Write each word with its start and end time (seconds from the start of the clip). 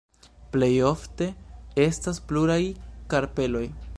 Plejofte, 0.53 1.27
estas 1.87 2.21
pluraj 2.31 2.59
karpeloj. 3.15 3.65